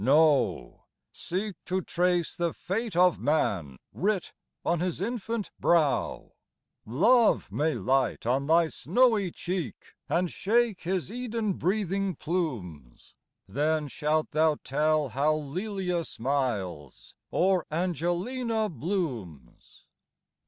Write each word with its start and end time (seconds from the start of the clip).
No, 0.03 0.85
seek 1.13 1.63
to 1.65 1.81
trace 1.83 2.35
the 2.35 2.53
fate 2.53 2.95
of 2.95 3.19
man 3.19 3.77
Writ 3.93 4.33
on 4.65 4.79
his 4.79 4.99
infant 4.99 5.51
brow. 5.59 6.31
Love 6.87 7.51
may 7.51 7.75
light 7.75 8.25
on 8.25 8.47
thy 8.47 8.69
snowy 8.69 9.29
cheek, 9.29 9.93
And 10.09 10.31
shake 10.31 10.81
his 10.81 11.11
Eden 11.11 11.53
breathing 11.53 12.15
plumes; 12.15 13.13
Then 13.47 13.87
shalt 13.87 14.31
thou 14.31 14.57
tell 14.63 15.09
how 15.09 15.35
Lelia 15.35 16.03
smiles, 16.03 17.13
Or 17.29 17.67
Angelina 17.69 18.69
blooms. 18.69 19.85